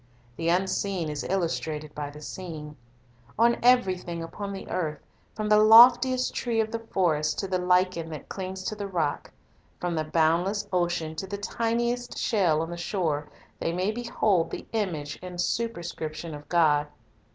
[0.35, 2.75] The unseen is illustrated by the seen.
[3.37, 4.97] On everything upon the earth,
[5.35, 9.31] from the loftiest tree of the forest to the lichen that clings to the rock,
[9.79, 13.29] from the boundless ocean to the tiniest shell on the shore,
[13.59, 16.87] they may behold the image and superscription of God.